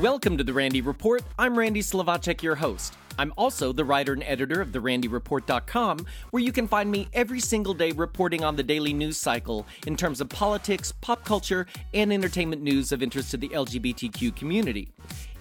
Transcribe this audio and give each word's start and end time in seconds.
Welcome 0.00 0.38
to 0.38 0.44
the 0.44 0.54
Randy 0.54 0.80
Report. 0.80 1.22
I'm 1.38 1.58
Randy 1.58 1.82
Slovacek, 1.82 2.42
your 2.42 2.54
host. 2.54 2.94
I'm 3.18 3.34
also 3.36 3.70
the 3.70 3.84
writer 3.84 4.14
and 4.14 4.22
editor 4.22 4.62
of 4.62 4.70
therandyreport.com, 4.70 6.06
where 6.30 6.42
you 6.42 6.52
can 6.52 6.66
find 6.66 6.90
me 6.90 7.08
every 7.12 7.38
single 7.38 7.74
day 7.74 7.92
reporting 7.92 8.42
on 8.42 8.56
the 8.56 8.62
daily 8.62 8.94
news 8.94 9.18
cycle 9.18 9.66
in 9.86 9.98
terms 9.98 10.22
of 10.22 10.30
politics, 10.30 10.90
pop 11.02 11.22
culture, 11.26 11.66
and 11.92 12.14
entertainment 12.14 12.62
news 12.62 12.92
of 12.92 13.02
interest 13.02 13.30
to 13.32 13.36
the 13.36 13.50
LGBTQ 13.50 14.34
community. 14.34 14.88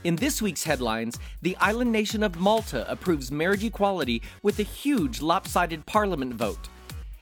In 0.04 0.18
this 0.18 0.42
week's 0.42 0.66
headlines, 0.66 1.18
the 1.42 1.56
island 1.62 1.94
nation 1.94 2.22
of 2.22 2.38
Malta 2.38 2.86
approves 2.92 3.32
marriage 3.32 3.64
equality 3.64 4.22
with 4.44 4.60
a 4.60 4.64
huge 4.64 5.22
lopsided 5.22 5.86
parliament 5.86 6.34
vote. 6.34 6.68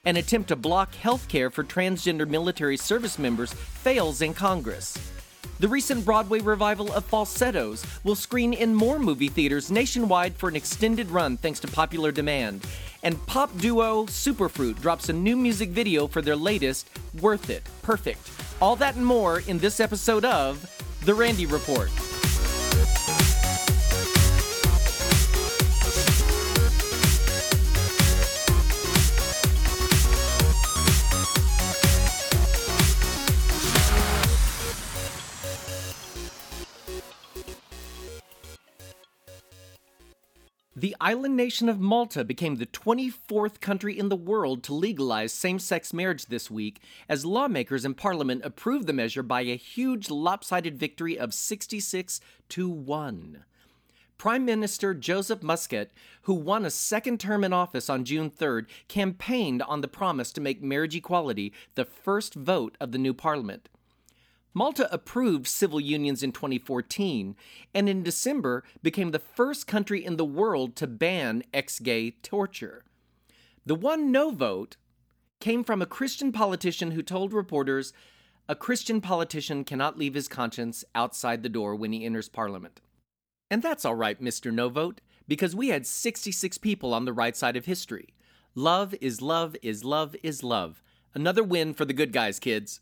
An 0.05 0.17
attempt 0.17 0.47
to 0.47 0.55
block 0.55 0.95
health 0.95 1.27
care 1.27 1.52
for 1.52 1.63
transgender 1.63 2.27
military 2.27 2.77
service 2.77 3.19
members 3.19 3.53
fails 3.53 4.23
in 4.23 4.33
Congress. 4.33 4.97
The 5.59 5.67
recent 5.67 6.05
Broadway 6.05 6.39
revival 6.39 6.93
of 6.93 7.03
Falsettos 7.05 7.84
will 8.03 8.13
screen 8.13 8.53
in 8.53 8.75
more 8.75 8.99
movie 8.99 9.27
theaters 9.27 9.71
nationwide 9.71 10.35
for 10.35 10.49
an 10.49 10.55
extended 10.55 11.09
run 11.09 11.35
thanks 11.35 11.59
to 11.61 11.67
popular 11.67 12.11
demand. 12.11 12.63
And 13.02 13.25
pop 13.25 13.57
duo 13.57 14.05
Superfruit 14.05 14.80
drops 14.80 15.09
a 15.09 15.13
new 15.13 15.35
music 15.35 15.70
video 15.70 16.05
for 16.05 16.21
their 16.21 16.35
latest, 16.35 16.91
Worth 17.21 17.49
It, 17.49 17.63
Perfect. 17.81 18.30
All 18.61 18.75
that 18.75 18.97
and 18.97 19.05
more 19.05 19.39
in 19.47 19.57
this 19.57 19.80
episode 19.80 20.25
of 20.25 20.63
The 21.05 21.16
Randy 21.16 21.47
Report. 21.47 21.89
Island 41.08 41.38
nation 41.38 41.69
of 41.69 41.80
Malta 41.80 42.25
became 42.25 42.58
the 42.58 42.66
24th 42.66 43.61
country 43.61 43.97
in 43.97 44.09
the 44.09 44.16
world 44.17 44.61
to 44.61 44.73
legalize 44.73 45.31
same 45.31 45.58
sex 45.58 45.94
marriage 45.94 46.25
this 46.25 46.52
week, 46.52 46.81
as 47.08 47.23
lawmakers 47.23 47.86
in 47.86 47.94
parliament 47.94 48.41
approved 48.44 48.88
the 48.88 48.91
measure 48.91 49.23
by 49.23 49.39
a 49.39 49.55
huge 49.55 50.09
lopsided 50.09 50.78
victory 50.78 51.17
of 51.17 51.33
66 51.33 52.19
to 52.50 52.67
1. 52.69 53.45
Prime 54.17 54.44
Minister 54.44 54.94
Joseph 54.94 55.41
Muscat, 55.41 55.91
who 56.23 56.33
won 56.33 56.66
a 56.66 56.69
second 56.69 57.22
term 57.22 57.45
in 57.45 57.53
office 57.53 57.89
on 57.89 58.03
June 58.03 58.30
3rd, 58.30 58.66
campaigned 58.89 59.61
on 59.61 59.80
the 59.80 59.88
promise 59.88 60.33
to 60.33 60.41
make 60.41 60.61
marriage 60.61 60.97
equality 60.97 61.53
the 61.75 61.85
first 61.85 62.33
vote 62.33 62.75
of 62.81 62.91
the 62.91 62.97
new 62.97 63.13
parliament. 63.13 63.69
Malta 64.58 64.91
approved 64.91 65.45
civil 65.45 65.80
unions 65.80 66.23
in 66.23 66.31
2014 66.31 67.36
and 67.75 67.88
in 67.88 68.02
December 68.02 68.63
became 68.81 69.11
the 69.11 69.19
first 69.19 69.67
country 69.67 70.03
in 70.03 70.17
the 70.17 70.25
world 70.25 70.75
to 70.75 70.88
ban 70.88 71.44
ex 71.53 71.77
gay 71.77 72.09
torture. 72.09 72.83
The 73.67 73.75
one 73.75 74.11
no 74.11 74.31
vote 74.31 74.75
came 75.39 75.63
from 75.63 75.80
a 75.80 75.85
Christian 75.85 76.31
politician 76.31 76.89
who 76.89 77.03
told 77.03 77.33
reporters 77.33 77.94
a 78.50 78.55
Christian 78.55 79.00
politician 79.00 79.63
cannot 79.63 79.95
leave 79.95 80.16
his 80.16 80.28
conscience 80.28 80.83
outside 80.95 81.44
the 81.44 81.50
door 81.50 81.75
when 81.75 81.91
he 81.91 82.03
enters 82.03 82.28
parliament. 82.28 82.81
And 83.52 83.61
that's 83.61 83.85
all 83.85 83.94
right, 83.94 84.19
Mr. 84.19 84.52
No 84.52 84.69
Vote, 84.69 85.02
because 85.28 85.55
we 85.55 85.67
had 85.67 85.85
66 85.85 86.58
people 86.58 86.95
on 86.95 87.05
the 87.05 87.13
right 87.13 87.38
side 87.38 87.58
of 87.58 87.66
history. 87.66 88.16
Love 88.55 88.95
is 89.02 89.22
love 89.22 89.55
is 89.61 89.83
love 89.83 90.16
is 90.23 90.41
love. 90.41 90.81
Another 91.13 91.44
win 91.44 91.75
for 91.75 91.85
the 91.85 91.94
good 91.94 92.11
guys, 92.11 92.39
kids. 92.39 92.81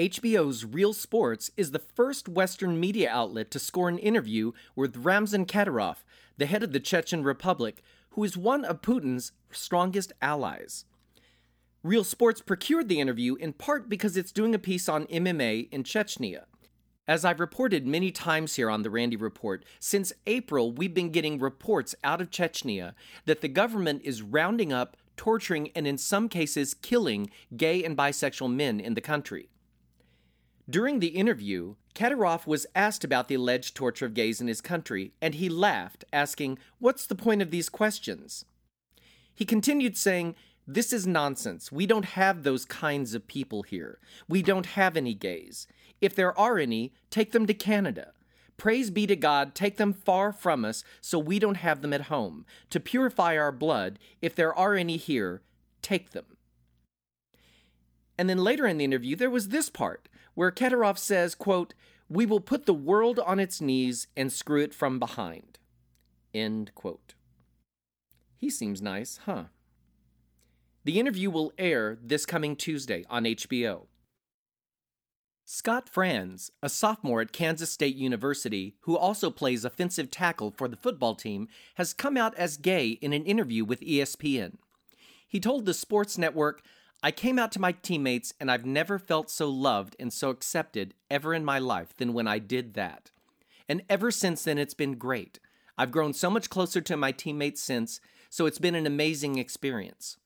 HBO's 0.00 0.64
Real 0.64 0.94
Sports 0.94 1.50
is 1.58 1.72
the 1.72 1.78
first 1.78 2.26
Western 2.26 2.80
media 2.80 3.10
outlet 3.10 3.50
to 3.50 3.58
score 3.58 3.86
an 3.90 3.98
interview 3.98 4.52
with 4.74 4.96
Ramzan 4.96 5.44
Kadyrov, 5.44 5.96
the 6.38 6.46
head 6.46 6.62
of 6.62 6.72
the 6.72 6.80
Chechen 6.80 7.22
Republic, 7.22 7.82
who 8.12 8.24
is 8.24 8.34
one 8.34 8.64
of 8.64 8.80
Putin's 8.80 9.32
strongest 9.50 10.14
allies. 10.22 10.86
Real 11.82 12.02
Sports 12.02 12.40
procured 12.40 12.88
the 12.88 12.98
interview 12.98 13.34
in 13.34 13.52
part 13.52 13.90
because 13.90 14.16
it's 14.16 14.32
doing 14.32 14.54
a 14.54 14.58
piece 14.58 14.88
on 14.88 15.04
MMA 15.08 15.68
in 15.70 15.82
Chechnya. 15.82 16.44
As 17.06 17.22
I've 17.22 17.38
reported 17.38 17.86
many 17.86 18.10
times 18.10 18.56
here 18.56 18.70
on 18.70 18.80
the 18.80 18.88
Randy 18.88 19.16
Report, 19.16 19.66
since 19.80 20.14
April 20.26 20.72
we've 20.72 20.94
been 20.94 21.10
getting 21.10 21.38
reports 21.38 21.94
out 22.02 22.22
of 22.22 22.30
Chechnya 22.30 22.94
that 23.26 23.42
the 23.42 23.48
government 23.48 24.00
is 24.02 24.22
rounding 24.22 24.72
up, 24.72 24.96
torturing, 25.18 25.70
and 25.74 25.86
in 25.86 25.98
some 25.98 26.30
cases 26.30 26.72
killing 26.72 27.28
gay 27.54 27.84
and 27.84 27.98
bisexual 27.98 28.50
men 28.50 28.80
in 28.80 28.94
the 28.94 29.02
country. 29.02 29.50
During 30.70 31.00
the 31.00 31.08
interview, 31.08 31.74
Kadyrov 31.96 32.46
was 32.46 32.66
asked 32.76 33.02
about 33.02 33.26
the 33.26 33.34
alleged 33.34 33.74
torture 33.74 34.06
of 34.06 34.14
gays 34.14 34.40
in 34.40 34.46
his 34.46 34.60
country, 34.60 35.12
and 35.20 35.34
he 35.34 35.48
laughed, 35.48 36.04
asking, 36.12 36.60
What's 36.78 37.06
the 37.06 37.16
point 37.16 37.42
of 37.42 37.50
these 37.50 37.68
questions? 37.68 38.44
He 39.34 39.44
continued 39.44 39.96
saying, 39.96 40.36
This 40.68 40.92
is 40.92 41.08
nonsense. 41.08 41.72
We 41.72 41.86
don't 41.86 42.04
have 42.04 42.44
those 42.44 42.64
kinds 42.64 43.14
of 43.14 43.26
people 43.26 43.64
here. 43.64 43.98
We 44.28 44.42
don't 44.42 44.66
have 44.66 44.96
any 44.96 45.12
gays. 45.12 45.66
If 46.00 46.14
there 46.14 46.38
are 46.38 46.58
any, 46.58 46.92
take 47.10 47.32
them 47.32 47.46
to 47.46 47.54
Canada. 47.54 48.12
Praise 48.56 48.90
be 48.90 49.08
to 49.08 49.16
God, 49.16 49.56
take 49.56 49.76
them 49.76 49.92
far 49.92 50.32
from 50.32 50.64
us 50.64 50.84
so 51.00 51.18
we 51.18 51.40
don't 51.40 51.56
have 51.56 51.82
them 51.82 51.94
at 51.94 52.02
home. 52.02 52.46
To 52.68 52.78
purify 52.78 53.36
our 53.36 53.50
blood, 53.50 53.98
if 54.22 54.36
there 54.36 54.54
are 54.54 54.76
any 54.76 54.98
here, 54.98 55.42
take 55.82 56.10
them. 56.10 56.26
And 58.16 58.28
then 58.28 58.38
later 58.38 58.66
in 58.66 58.76
the 58.76 58.84
interview, 58.84 59.16
there 59.16 59.30
was 59.30 59.48
this 59.48 59.70
part 59.70 60.09
where 60.40 60.50
Kadyrov 60.50 60.96
says, 60.96 61.34
quote, 61.34 61.74
We 62.08 62.24
will 62.24 62.40
put 62.40 62.64
the 62.64 62.72
world 62.72 63.18
on 63.18 63.38
its 63.38 63.60
knees 63.60 64.06
and 64.16 64.32
screw 64.32 64.62
it 64.62 64.72
from 64.72 64.98
behind. 64.98 65.58
End 66.32 66.74
quote. 66.74 67.12
He 68.38 68.48
seems 68.48 68.80
nice, 68.80 69.20
huh? 69.26 69.44
The 70.84 70.98
interview 70.98 71.28
will 71.28 71.52
air 71.58 71.98
this 72.02 72.24
coming 72.24 72.56
Tuesday 72.56 73.04
on 73.10 73.24
HBO. 73.24 73.88
Scott 75.44 75.90
Franz, 75.90 76.50
a 76.62 76.70
sophomore 76.70 77.20
at 77.20 77.32
Kansas 77.32 77.70
State 77.70 77.96
University 77.96 78.76
who 78.84 78.96
also 78.96 79.30
plays 79.30 79.66
offensive 79.66 80.10
tackle 80.10 80.54
for 80.56 80.68
the 80.68 80.76
football 80.78 81.14
team, 81.14 81.48
has 81.74 81.92
come 81.92 82.16
out 82.16 82.34
as 82.36 82.56
gay 82.56 82.88
in 83.02 83.12
an 83.12 83.26
interview 83.26 83.62
with 83.62 83.82
ESPN. 83.82 84.54
He 85.28 85.38
told 85.38 85.66
the 85.66 85.74
sports 85.74 86.16
network, 86.16 86.62
I 87.02 87.10
came 87.10 87.38
out 87.38 87.50
to 87.52 87.60
my 87.60 87.72
teammates, 87.72 88.34
and 88.38 88.50
I've 88.50 88.66
never 88.66 88.98
felt 88.98 89.30
so 89.30 89.48
loved 89.48 89.96
and 89.98 90.12
so 90.12 90.28
accepted 90.28 90.94
ever 91.10 91.32
in 91.32 91.44
my 91.44 91.58
life 91.58 91.96
than 91.96 92.12
when 92.12 92.26
I 92.26 92.38
did 92.38 92.74
that. 92.74 93.10
And 93.68 93.82
ever 93.88 94.10
since 94.10 94.44
then, 94.44 94.58
it's 94.58 94.74
been 94.74 94.96
great. 94.96 95.38
I've 95.78 95.92
grown 95.92 96.12
so 96.12 96.28
much 96.28 96.50
closer 96.50 96.82
to 96.82 96.96
my 96.96 97.12
teammates 97.12 97.62
since, 97.62 98.00
so 98.28 98.44
it's 98.44 98.58
been 98.58 98.74
an 98.74 98.86
amazing 98.86 99.38
experience. 99.38 100.18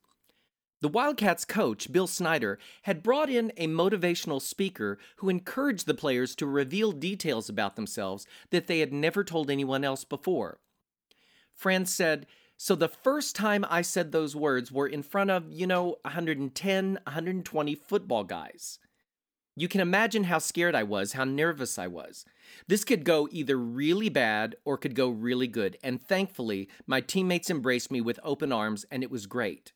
The 0.81 0.89
Wildcats 0.89 1.45
coach, 1.45 1.93
Bill 1.93 2.09
Snyder, 2.09 2.59
had 2.83 3.03
brought 3.03 3.31
in 3.31 3.53
a 3.57 3.69
motivational 3.69 4.43
speaker 4.43 4.99
who 5.17 5.29
encouraged 5.29 5.87
the 5.87 5.95
players 5.95 6.35
to 6.37 6.47
reveal 6.47 6.93
details 6.93 7.49
about 7.49 7.77
themselves 7.77 8.27
that 8.51 8.67
they 8.67 8.81
had 8.81 8.93
never 8.93 9.23
told 9.23 9.51
anyone 9.51 9.85
else 9.85 10.05
before. 10.05 10.59
Franz 11.55 11.95
said, 11.95 12.27
so 12.57 12.75
the 12.75 12.89
first 12.89 13.35
time 13.35 13.65
I 13.69 13.83
said 13.83 14.13
those 14.13 14.37
words 14.37 14.71
were 14.71 14.87
in 14.87 15.03
front 15.03 15.31
of, 15.31 15.51
you 15.51 15.67
know, 15.67 15.97
110, 16.03 16.99
120 17.05 17.75
football 17.75 18.25
guys. 18.25 18.79
You 19.57 19.69
can 19.69 19.81
imagine 19.81 20.25
how 20.25 20.39
scared 20.39 20.75
I 20.75 20.83
was, 20.83 21.13
how 21.13 21.25
nervous 21.25 21.79
I 21.79 21.87
was. 21.87 22.25
This 22.67 22.85
could 22.85 23.05
go 23.05 23.29
either 23.31 23.57
really 23.57 24.09
bad 24.09 24.57
or 24.65 24.77
could 24.77 24.97
go 24.97 25.09
really 25.09 25.47
good, 25.47 25.77
and 25.83 26.03
thankfully, 26.03 26.69
my 26.87 27.01
teammates 27.01 27.51
embraced 27.51 27.91
me 27.91 28.01
with 28.01 28.19
open 28.25 28.53
arms 28.53 28.85
and 28.91 29.03
it 29.03 29.11
was 29.11 29.27
great. 29.27 29.73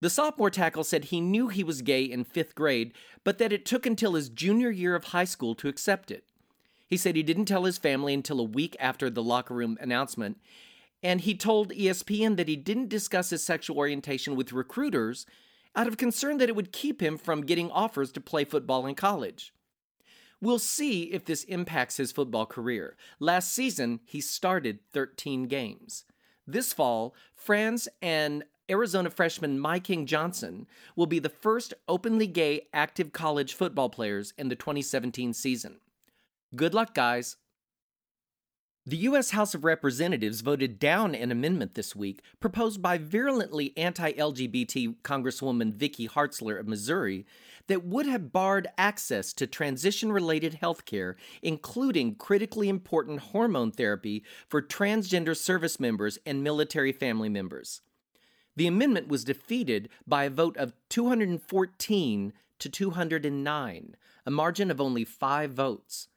The 0.00 0.10
sophomore 0.10 0.50
tackle 0.50 0.82
said 0.82 1.06
he 1.06 1.20
knew 1.20 1.48
he 1.48 1.62
was 1.62 1.82
gay 1.82 2.04
in 2.04 2.24
fifth 2.24 2.54
grade, 2.54 2.94
but 3.22 3.38
that 3.38 3.52
it 3.52 3.66
took 3.66 3.84
until 3.84 4.14
his 4.14 4.28
junior 4.30 4.70
year 4.70 4.96
of 4.96 5.04
high 5.04 5.24
school 5.24 5.54
to 5.56 5.68
accept 5.68 6.10
it. 6.10 6.24
He 6.88 6.96
said 6.96 7.14
he 7.14 7.22
didn't 7.22 7.44
tell 7.44 7.64
his 7.64 7.78
family 7.78 8.14
until 8.14 8.40
a 8.40 8.44
week 8.44 8.76
after 8.80 9.10
the 9.10 9.22
locker 9.22 9.54
room 9.54 9.76
announcement, 9.80 10.38
and 11.02 11.20
he 11.22 11.34
told 11.34 11.72
ESPN 11.72 12.36
that 12.36 12.48
he 12.48 12.56
didn't 12.56 12.88
discuss 12.88 13.30
his 13.30 13.44
sexual 13.44 13.78
orientation 13.78 14.36
with 14.36 14.52
recruiters 14.52 15.26
out 15.74 15.86
of 15.86 15.96
concern 15.96 16.38
that 16.38 16.48
it 16.48 16.56
would 16.56 16.72
keep 16.72 17.00
him 17.00 17.16
from 17.16 17.46
getting 17.46 17.70
offers 17.70 18.12
to 18.12 18.20
play 18.20 18.44
football 18.44 18.86
in 18.86 18.94
college. 18.94 19.52
We'll 20.40 20.58
see 20.58 21.04
if 21.04 21.24
this 21.24 21.44
impacts 21.44 21.98
his 21.98 22.12
football 22.12 22.46
career. 22.46 22.96
Last 23.18 23.52
season, 23.52 24.00
he 24.04 24.20
started 24.20 24.80
13 24.92 25.44
games. 25.44 26.04
This 26.46 26.72
fall, 26.72 27.14
Franz 27.34 27.88
and 28.00 28.44
Arizona 28.70 29.10
freshman 29.10 29.58
My-King 29.58 30.06
Johnson 30.06 30.66
will 30.96 31.06
be 31.06 31.18
the 31.18 31.28
first 31.28 31.74
openly 31.88 32.26
gay 32.26 32.68
active 32.72 33.12
college 33.12 33.54
football 33.54 33.90
players 33.90 34.32
in 34.38 34.48
the 34.48 34.56
2017 34.56 35.34
season. 35.34 35.80
Good 36.56 36.72
luck, 36.72 36.94
guys. 36.94 37.36
The 38.90 38.96
U.S. 38.96 39.30
House 39.30 39.54
of 39.54 39.62
Representatives 39.62 40.40
voted 40.40 40.80
down 40.80 41.14
an 41.14 41.30
amendment 41.30 41.74
this 41.74 41.94
week 41.94 42.22
proposed 42.40 42.82
by 42.82 42.98
virulently 42.98 43.72
anti 43.76 44.12
LGBT 44.14 44.96
Congresswoman 45.04 45.72
Vicky 45.72 46.08
Hartzler 46.08 46.58
of 46.58 46.66
Missouri 46.66 47.24
that 47.68 47.84
would 47.84 48.06
have 48.06 48.32
barred 48.32 48.66
access 48.76 49.32
to 49.34 49.46
transition 49.46 50.10
related 50.10 50.54
health 50.54 50.86
care, 50.86 51.14
including 51.40 52.16
critically 52.16 52.68
important 52.68 53.20
hormone 53.20 53.70
therapy 53.70 54.24
for 54.48 54.60
transgender 54.60 55.36
service 55.36 55.78
members 55.78 56.18
and 56.26 56.42
military 56.42 56.90
family 56.90 57.28
members. 57.28 57.82
The 58.56 58.66
amendment 58.66 59.06
was 59.06 59.22
defeated 59.22 59.88
by 60.04 60.24
a 60.24 60.30
vote 60.30 60.56
of 60.56 60.72
214 60.88 62.32
to 62.58 62.68
209, 62.68 63.96
a 64.26 64.30
margin 64.32 64.68
of 64.68 64.80
only 64.80 65.04
five 65.04 65.52
votes. 65.52 66.08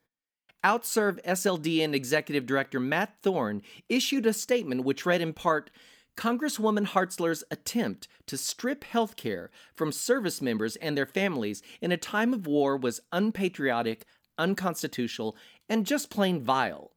Outserve 0.63 1.21
SLDN 1.24 1.94
Executive 1.94 2.45
Director 2.45 2.80
Matt 2.80 3.15
Thorn 3.21 3.62
issued 3.89 4.25
a 4.25 4.33
statement 4.33 4.86
which 4.86 5.06
read 5.06 5.21
in 5.21 5.33
part 5.33 5.69
Congresswoman 6.15 6.88
Hartzler's 6.88 7.44
attempt 7.51 8.07
to 8.27 8.38
strip 8.38 8.83
health 8.83 9.15
care 9.15 9.50
from 9.74 9.92
service 9.92 10.42
members 10.42 10.75
and 10.77 10.98
their 10.98 11.06
families 11.06 11.62
in 11.81 11.92
a 11.92 11.98
time 11.98 12.33
of 12.33 12.48
war 12.48 12.77
was 12.77 13.01
unpatriotic, 13.12 14.06
unconstitutional, 14.38 15.36
and 15.68 15.86
just 15.86 16.10
plain 16.10 16.42
vile. 16.42 16.92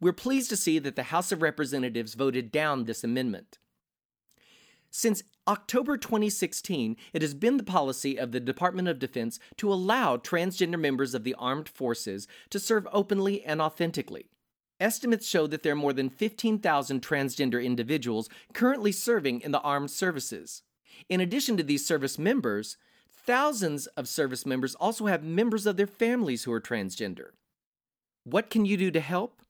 We're 0.00 0.12
pleased 0.12 0.48
to 0.50 0.56
see 0.56 0.80
that 0.80 0.96
the 0.96 1.04
House 1.04 1.30
of 1.30 1.42
Representatives 1.42 2.14
voted 2.14 2.50
down 2.50 2.84
this 2.84 3.04
amendment. 3.04 3.58
Since 4.94 5.22
October 5.48 5.96
2016, 5.96 6.96
it 7.14 7.22
has 7.22 7.32
been 7.32 7.56
the 7.56 7.64
policy 7.64 8.18
of 8.18 8.30
the 8.30 8.40
Department 8.40 8.88
of 8.88 8.98
Defense 8.98 9.38
to 9.56 9.72
allow 9.72 10.18
transgender 10.18 10.78
members 10.78 11.14
of 11.14 11.24
the 11.24 11.34
armed 11.38 11.66
forces 11.66 12.28
to 12.50 12.60
serve 12.60 12.86
openly 12.92 13.42
and 13.42 13.62
authentically. 13.62 14.26
Estimates 14.78 15.26
show 15.26 15.46
that 15.46 15.62
there 15.62 15.72
are 15.72 15.76
more 15.76 15.94
than 15.94 16.10
15,000 16.10 17.00
transgender 17.00 17.64
individuals 17.64 18.28
currently 18.52 18.92
serving 18.92 19.40
in 19.40 19.50
the 19.50 19.60
armed 19.60 19.90
services. 19.90 20.62
In 21.08 21.22
addition 21.22 21.56
to 21.56 21.62
these 21.62 21.86
service 21.86 22.18
members, 22.18 22.76
thousands 23.10 23.86
of 23.88 24.08
service 24.08 24.44
members 24.44 24.74
also 24.74 25.06
have 25.06 25.24
members 25.24 25.64
of 25.64 25.78
their 25.78 25.86
families 25.86 26.44
who 26.44 26.52
are 26.52 26.60
transgender. 26.60 27.30
What 28.24 28.50
can 28.50 28.66
you 28.66 28.76
do 28.76 28.90
to 28.90 29.00
help? 29.00 29.40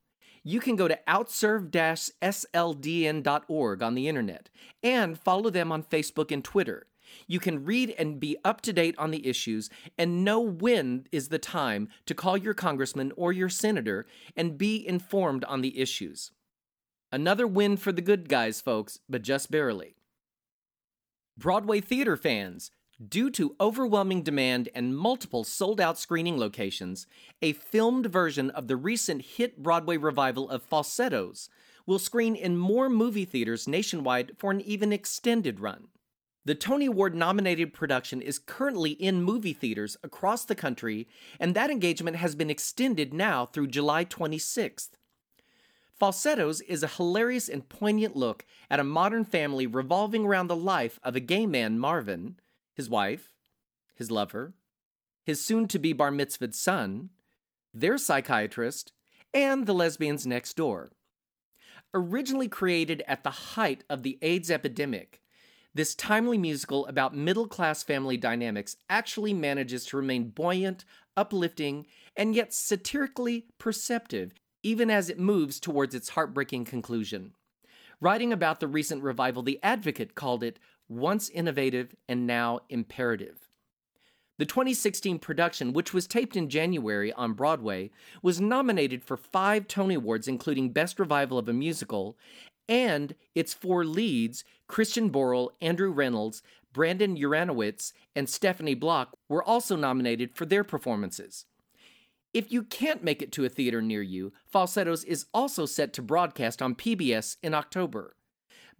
You 0.43 0.59
can 0.59 0.75
go 0.75 0.87
to 0.87 0.99
outserve-sldn.org 1.07 3.83
on 3.83 3.95
the 3.95 4.07
internet 4.07 4.49
and 4.81 5.19
follow 5.19 5.49
them 5.49 5.71
on 5.71 5.83
Facebook 5.83 6.31
and 6.31 6.43
Twitter. 6.43 6.87
You 7.27 7.39
can 7.39 7.63
read 7.63 7.93
and 7.97 8.19
be 8.19 8.37
up 8.43 8.61
to 8.61 8.73
date 8.73 8.95
on 8.97 9.11
the 9.11 9.27
issues 9.27 9.69
and 9.97 10.25
know 10.25 10.41
when 10.41 11.07
is 11.11 11.29
the 11.29 11.39
time 11.39 11.89
to 12.05 12.15
call 12.15 12.37
your 12.37 12.53
congressman 12.53 13.11
or 13.15 13.31
your 13.31 13.49
senator 13.49 14.05
and 14.35 14.57
be 14.57 14.85
informed 14.87 15.43
on 15.45 15.61
the 15.61 15.79
issues. 15.79 16.31
Another 17.11 17.45
win 17.45 17.77
for 17.77 17.91
the 17.91 18.01
good 18.01 18.27
guys, 18.27 18.59
folks, 18.59 18.99
but 19.07 19.21
just 19.21 19.51
barely. 19.51 19.95
Broadway 21.37 21.79
theater 21.79 22.17
fans, 22.17 22.71
Due 23.09 23.31
to 23.31 23.55
overwhelming 23.59 24.21
demand 24.21 24.69
and 24.75 24.95
multiple 24.95 25.43
sold 25.43 25.81
out 25.81 25.97
screening 25.97 26.37
locations, 26.37 27.07
a 27.41 27.53
filmed 27.53 28.05
version 28.05 28.51
of 28.51 28.67
the 28.67 28.75
recent 28.75 29.21
hit 29.23 29.63
Broadway 29.63 29.97
revival 29.97 30.47
of 30.49 30.61
Falsettos 30.61 31.49
will 31.87 31.97
screen 31.97 32.35
in 32.35 32.55
more 32.55 32.89
movie 32.89 33.25
theaters 33.25 33.67
nationwide 33.67 34.33
for 34.37 34.51
an 34.51 34.61
even 34.61 34.93
extended 34.93 35.59
run. 35.59 35.87
The 36.45 36.55
Tony 36.55 36.85
Award 36.85 37.15
nominated 37.15 37.73
production 37.73 38.21
is 38.21 38.37
currently 38.37 38.91
in 38.91 39.23
movie 39.23 39.53
theaters 39.53 39.97
across 40.03 40.45
the 40.45 40.55
country, 40.55 41.07
and 41.39 41.55
that 41.55 41.71
engagement 41.71 42.17
has 42.17 42.35
been 42.35 42.49
extended 42.49 43.13
now 43.13 43.45
through 43.45 43.67
July 43.67 44.05
26th. 44.05 44.89
Falsettos 45.97 46.61
is 46.61 46.83
a 46.83 46.87
hilarious 46.87 47.47
and 47.47 47.69
poignant 47.69 48.15
look 48.15 48.45
at 48.69 48.79
a 48.79 48.83
modern 48.83 49.23
family 49.23 49.65
revolving 49.65 50.25
around 50.25 50.47
the 50.47 50.55
life 50.55 50.99
of 51.01 51.15
a 51.15 51.21
gay 51.21 51.45
man, 51.45 51.79
Marvin, 51.79 52.35
his 52.73 52.89
wife, 52.89 53.33
his 53.95 54.11
lover, 54.11 54.53
his 55.23 55.43
soon 55.43 55.67
to 55.67 55.79
be 55.79 55.93
bar 55.93 56.11
mitzvahed 56.11 56.53
son, 56.53 57.09
their 57.73 57.97
psychiatrist, 57.97 58.91
and 59.33 59.65
the 59.65 59.73
lesbians 59.73 60.27
next 60.27 60.55
door. 60.55 60.91
Originally 61.93 62.47
created 62.47 63.03
at 63.07 63.23
the 63.23 63.29
height 63.29 63.83
of 63.89 64.03
the 64.03 64.17
AIDS 64.21 64.51
epidemic, 64.51 65.21
this 65.75 65.95
timely 65.95 66.37
musical 66.37 66.85
about 66.85 67.15
middle 67.15 67.47
class 67.47 67.81
family 67.81 68.15
dynamics 68.15 68.77
actually 68.89 69.33
manages 69.33 69.85
to 69.85 69.97
remain 69.97 70.29
buoyant, 70.29 70.85
uplifting, 71.17 71.87
and 72.15 72.35
yet 72.35 72.53
satirically 72.53 73.47
perceptive, 73.57 74.33
even 74.61 74.91
as 74.91 75.09
it 75.09 75.19
moves 75.19 75.59
towards 75.59 75.95
its 75.95 76.09
heartbreaking 76.09 76.65
conclusion. 76.65 77.33
Writing 77.99 78.31
about 78.31 78.59
the 78.59 78.67
recent 78.67 79.01
revival, 79.01 79.41
The 79.41 79.59
Advocate 79.63 80.13
called 80.13 80.43
it 80.43 80.59
once 80.93 81.29
innovative 81.29 81.95
and 82.07 82.27
now 82.27 82.59
imperative. 82.69 83.49
The 84.39 84.45
2016 84.45 85.19
production, 85.19 85.73
which 85.73 85.93
was 85.93 86.07
taped 86.07 86.35
in 86.35 86.49
January 86.49 87.13
on 87.13 87.33
Broadway, 87.33 87.91
was 88.21 88.41
nominated 88.41 89.03
for 89.03 89.15
five 89.15 89.67
Tony 89.67 89.95
Awards, 89.95 90.27
including 90.27 90.71
Best 90.71 90.99
Revival 90.99 91.37
of 91.37 91.47
a 91.47 91.53
Musical, 91.53 92.17
and 92.67 93.13
its 93.35 93.53
four 93.53 93.85
leads, 93.85 94.43
Christian 94.67 95.11
Borle, 95.11 95.49
Andrew 95.61 95.93
Rannells, 95.93 96.41
Brandon 96.71 97.15
Uranowitz, 97.15 97.93
and 98.15 98.27
Stephanie 98.27 98.73
Block, 98.73 99.15
were 99.29 99.43
also 99.43 99.75
nominated 99.75 100.35
for 100.35 100.45
their 100.45 100.63
performances. 100.63 101.45
If 102.33 102.51
you 102.51 102.63
can't 102.63 103.03
make 103.03 103.21
it 103.21 103.31
to 103.33 103.45
a 103.45 103.49
theater 103.49 103.81
near 103.81 104.01
you, 104.01 104.33
Falsettos 104.47 105.03
is 105.03 105.27
also 105.33 105.67
set 105.67 105.93
to 105.93 106.01
broadcast 106.01 106.63
on 106.63 106.73
PBS 106.73 107.37
in 107.43 107.53
October 107.53 108.15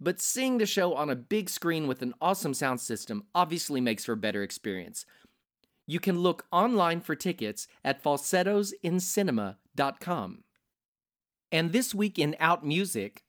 but 0.00 0.20
seeing 0.20 0.58
the 0.58 0.66
show 0.66 0.94
on 0.94 1.10
a 1.10 1.16
big 1.16 1.48
screen 1.48 1.86
with 1.86 2.02
an 2.02 2.14
awesome 2.20 2.54
sound 2.54 2.80
system 2.80 3.24
obviously 3.34 3.80
makes 3.80 4.04
for 4.04 4.12
a 4.12 4.16
better 4.16 4.42
experience. 4.42 5.06
You 5.86 6.00
can 6.00 6.18
look 6.18 6.46
online 6.50 7.00
for 7.00 7.14
tickets 7.14 7.68
at 7.84 8.02
falsettosincinema.com. 8.02 10.44
And 11.52 11.72
this 11.72 11.94
week 11.94 12.18
in 12.18 12.34
Out 12.40 12.66
Music, 12.66 13.22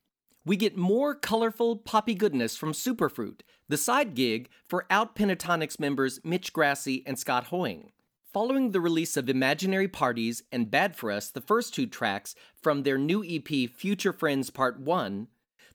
we 0.45 0.57
get 0.57 0.77
more 0.77 1.15
colorful 1.15 1.75
poppy 1.75 2.15
goodness 2.15 2.55
from 2.55 2.71
Superfruit, 2.71 3.41
the 3.67 3.77
side 3.77 4.15
gig 4.15 4.49
for 4.67 4.85
Out 4.89 5.15
Pentatonix 5.15 5.79
members 5.79 6.19
Mitch 6.23 6.53
Grassi 6.53 7.03
and 7.05 7.19
Scott 7.19 7.45
Hoying. 7.45 7.91
Following 8.31 8.71
the 8.71 8.81
release 8.81 9.15
of 9.15 9.29
Imaginary 9.29 9.87
Parties 9.87 10.43
and 10.51 10.69
Bad 10.69 10.95
for 10.95 11.11
Us, 11.11 11.29
the 11.29 11.41
first 11.41 11.73
two 11.73 11.87
tracks 11.87 12.35
from 12.61 12.83
their 12.83 12.97
new 12.97 13.23
EP 13.23 13.69
Future 13.69 14.11
Friends 14.11 14.49
Part 14.49 14.79
1, 14.79 15.27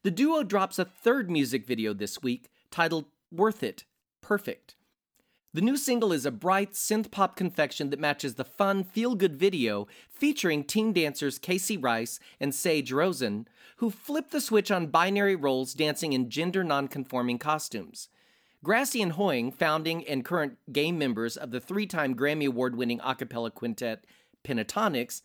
the 0.03 0.11
duo 0.11 0.43
drops 0.43 0.79
a 0.79 0.85
third 0.85 1.31
music 1.31 1.67
video 1.67 1.93
this 1.93 2.23
week 2.23 2.49
titled 2.71 3.07
Worth 3.31 3.63
It 3.63 3.85
Perfect. 4.23 4.77
The 5.53 5.61
new 5.61 5.77
single 5.77 6.13
is 6.13 6.25
a 6.25 6.31
bright 6.31 6.73
synth 6.73 7.11
pop 7.11 7.37
confection 7.37 7.91
that 7.91 7.99
matches 7.99 8.37
the 8.37 8.45
fun, 8.45 8.85
feel 8.85 9.15
good 9.15 9.37
video 9.37 9.89
featuring 10.09 10.65
teen 10.65 10.93
dancers 10.93 11.39
Casey 11.39 11.77
Rice 11.77 12.21
and 12.39 12.55
Sage 12.55 12.93
Rosen, 12.93 13.49
who 13.77 13.91
flip 13.91 14.31
the 14.31 14.41
switch 14.41 14.71
on 14.71 14.87
binary 14.87 15.35
roles 15.37 15.75
dancing 15.75 16.13
in 16.13 16.31
gender 16.31 16.63
non-conforming 16.63 17.39
costumes. 17.39 18.09
Grassi 18.63 19.03
and 19.03 19.13
Hoying, 19.13 19.51
founding 19.51 20.07
and 20.07 20.25
current 20.25 20.57
game 20.73 20.99
members 20.99 21.37
of 21.37 21.51
the 21.51 21.61
three 21.61 21.87
time 21.87 22.15
Grammy 22.15 22.47
Award 22.47 22.77
winning 22.77 23.01
a 23.05 23.15
cappella 23.15 23.51
quintet 23.51 24.05
Pentatonix, 24.45 25.23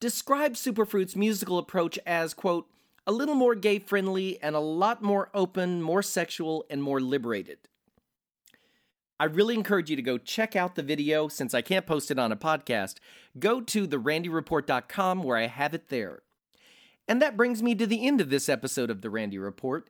describe 0.00 0.54
Superfruit's 0.54 1.16
musical 1.16 1.56
approach 1.56 1.98
as, 2.04 2.34
quote, 2.34 2.66
a 3.08 3.12
little 3.12 3.34
more 3.34 3.54
gay 3.54 3.78
friendly 3.78 4.40
and 4.42 4.54
a 4.54 4.60
lot 4.60 5.02
more 5.02 5.30
open, 5.32 5.80
more 5.80 6.02
sexual, 6.02 6.66
and 6.68 6.82
more 6.82 7.00
liberated. 7.00 7.56
I 9.18 9.24
really 9.24 9.54
encourage 9.54 9.88
you 9.88 9.96
to 9.96 10.02
go 10.02 10.18
check 10.18 10.54
out 10.54 10.74
the 10.74 10.82
video 10.82 11.26
since 11.26 11.54
I 11.54 11.62
can't 11.62 11.86
post 11.86 12.10
it 12.10 12.18
on 12.18 12.32
a 12.32 12.36
podcast. 12.36 12.96
Go 13.38 13.62
to 13.62 13.88
therandyreport.com 13.88 15.22
where 15.22 15.38
I 15.38 15.46
have 15.46 15.72
it 15.72 15.88
there. 15.88 16.20
And 17.08 17.22
that 17.22 17.36
brings 17.36 17.62
me 17.62 17.74
to 17.76 17.86
the 17.86 18.06
end 18.06 18.20
of 18.20 18.28
this 18.28 18.46
episode 18.46 18.90
of 18.90 19.00
The 19.00 19.08
Randy 19.08 19.38
Report. 19.38 19.88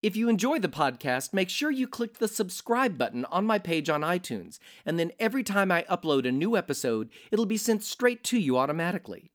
If 0.00 0.14
you 0.14 0.28
enjoy 0.28 0.60
the 0.60 0.68
podcast, 0.68 1.34
make 1.34 1.50
sure 1.50 1.72
you 1.72 1.88
click 1.88 2.18
the 2.18 2.28
subscribe 2.28 2.96
button 2.96 3.24
on 3.26 3.44
my 3.44 3.58
page 3.58 3.90
on 3.90 4.02
iTunes, 4.02 4.60
and 4.86 4.96
then 4.96 5.10
every 5.18 5.42
time 5.42 5.72
I 5.72 5.82
upload 5.90 6.26
a 6.26 6.32
new 6.32 6.56
episode, 6.56 7.10
it'll 7.32 7.46
be 7.46 7.56
sent 7.56 7.82
straight 7.82 8.22
to 8.24 8.38
you 8.38 8.56
automatically. 8.56 9.32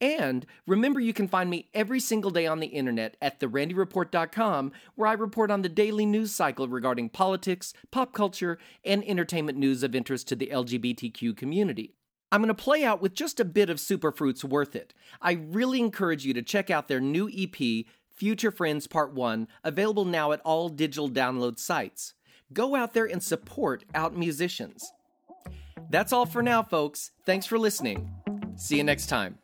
And 0.00 0.44
remember, 0.66 1.00
you 1.00 1.12
can 1.12 1.26
find 1.26 1.48
me 1.48 1.68
every 1.72 2.00
single 2.00 2.30
day 2.30 2.46
on 2.46 2.60
the 2.60 2.66
internet 2.66 3.16
at 3.22 3.40
therandyreport.com, 3.40 4.72
where 4.94 5.08
I 5.08 5.14
report 5.14 5.50
on 5.50 5.62
the 5.62 5.68
daily 5.68 6.04
news 6.04 6.34
cycle 6.34 6.68
regarding 6.68 7.08
politics, 7.08 7.72
pop 7.90 8.12
culture, 8.12 8.58
and 8.84 9.02
entertainment 9.08 9.56
news 9.56 9.82
of 9.82 9.94
interest 9.94 10.28
to 10.28 10.36
the 10.36 10.48
LGBTQ 10.48 11.36
community. 11.36 11.94
I'm 12.30 12.42
going 12.42 12.48
to 12.48 12.54
play 12.54 12.84
out 12.84 13.00
with 13.00 13.14
just 13.14 13.40
a 13.40 13.44
bit 13.44 13.70
of 13.70 13.78
Superfruit's 13.78 14.44
Worth 14.44 14.76
It. 14.76 14.92
I 15.22 15.32
really 15.32 15.80
encourage 15.80 16.26
you 16.26 16.34
to 16.34 16.42
check 16.42 16.70
out 16.70 16.88
their 16.88 17.00
new 17.00 17.30
EP, 17.34 17.86
Future 18.10 18.50
Friends 18.50 18.86
Part 18.86 19.14
1, 19.14 19.48
available 19.64 20.04
now 20.04 20.32
at 20.32 20.40
all 20.40 20.68
digital 20.68 21.08
download 21.08 21.58
sites. 21.58 22.14
Go 22.52 22.74
out 22.74 22.94
there 22.94 23.06
and 23.06 23.22
support 23.22 23.84
out 23.94 24.16
musicians. 24.16 24.92
That's 25.88 26.12
all 26.12 26.26
for 26.26 26.42
now, 26.42 26.62
folks. 26.62 27.12
Thanks 27.24 27.46
for 27.46 27.58
listening. 27.58 28.10
See 28.56 28.76
you 28.76 28.84
next 28.84 29.06
time. 29.06 29.38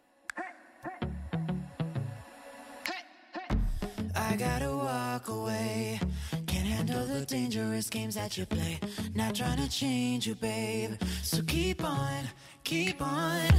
I 4.33 4.37
gotta 4.37 4.75
walk 4.75 5.29
away. 5.29 6.01
Can't 6.47 6.67
handle 6.67 7.07
the 7.07 7.27
dangerous 7.27 7.91
games 7.91 8.15
that 8.15 8.39
you 8.39 8.47
play. 8.47 8.81
Not 9.15 9.35
trying 9.35 9.59
to 9.59 9.69
change 9.69 10.27
you, 10.27 10.35
babe. 10.35 10.93
So 11.23 11.43
keep 11.43 11.85
on, 11.85 12.25
keep 12.65 13.03
on. 13.03 13.51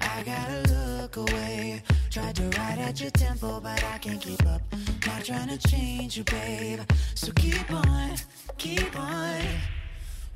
I 0.00 0.22
gotta 0.24 0.62
look 0.72 1.16
away. 1.16 1.82
Tried 2.08 2.36
to 2.36 2.44
ride 2.56 2.78
at 2.78 3.00
your 3.00 3.10
tempo, 3.10 3.58
but 3.58 3.82
I 3.82 3.98
can't 3.98 4.20
keep 4.22 4.46
up. 4.46 4.62
Not 5.08 5.24
trying 5.24 5.48
to 5.48 5.68
change 5.68 6.16
you, 6.16 6.22
babe. 6.22 6.78
So 7.16 7.32
keep 7.32 7.68
on, 7.72 8.14
keep 8.58 8.96
on. 8.96 9.42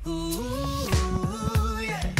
Ooh, 0.05 1.79
yeah. 1.81 2.11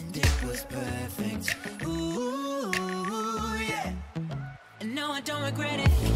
And 0.00 0.14
it 0.14 0.44
was 0.44 0.66
perfect. 0.68 1.56
Ooh, 1.86 2.70
yeah. 3.58 3.94
And 4.80 4.94
no, 4.94 5.12
I 5.12 5.22
don't 5.22 5.42
regret 5.42 5.80
it. 5.80 6.07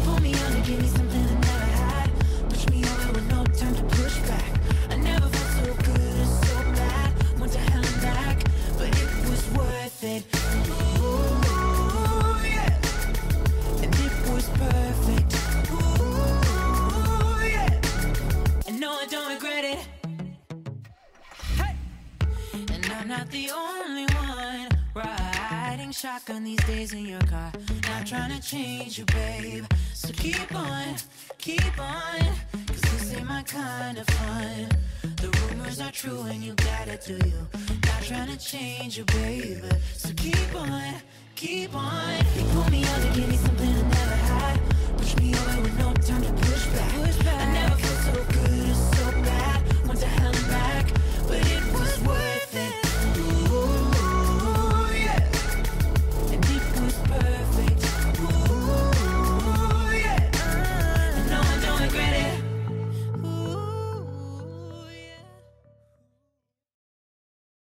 Shotgun 26.03 26.43
these 26.43 26.63
days 26.65 26.91
in 26.91 27.05
your 27.05 27.21
car. 27.21 27.51
Not 27.83 28.05
trying 28.05 28.31
to 28.31 28.41
change 28.41 28.97
you, 28.97 29.05
babe. 29.05 29.63
So 30.05 30.11
keep 30.11 30.53
on, 30.53 30.95
keep 31.37 31.79
on. 31.79 32.19
Cause 32.67 32.81
this 32.81 33.13
ain't 33.13 33.25
my 33.25 33.41
kind 33.43 33.97
of 33.97 34.05
fun. 34.05 34.67
The 35.01 35.47
rumors 35.47 35.79
are 35.79 35.91
true 35.91 36.23
and 36.23 36.43
you 36.43 36.53
got 36.55 36.89
it, 36.89 37.05
do 37.05 37.13
you? 37.13 37.47
Not 37.85 38.01
trying 38.03 38.27
to 38.27 38.37
change 38.37 38.97
you, 38.97 39.05
baby. 39.05 39.61
So 39.95 40.09
keep 40.17 40.55
on, 40.55 40.95
keep 41.35 41.73
on. 41.73 42.17
You 42.35 42.43
pull 42.51 42.69
me 42.69 42.83
under, 42.83 43.15
give 43.15 43.29
me 43.29 43.37
something 43.37 43.69
I 43.69 43.81
never 43.81 44.15
had. 44.27 44.59
Push 44.97 45.15
me 45.15 45.35
over 45.35 45.61
with 45.61 45.79
no 45.79 45.93
time 45.93 46.21
to 46.21 46.42